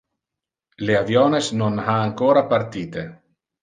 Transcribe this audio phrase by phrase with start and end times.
[0.87, 3.09] Le aviones non ha ancora partite.